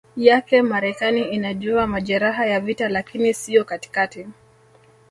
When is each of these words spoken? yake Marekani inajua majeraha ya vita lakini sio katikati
yake 0.17 0.61
Marekani 0.61 1.21
inajua 1.21 1.87
majeraha 1.87 2.45
ya 2.45 2.59
vita 2.59 2.89
lakini 2.89 3.33
sio 3.33 3.63
katikati 3.65 4.27